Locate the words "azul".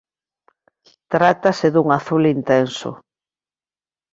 1.97-2.23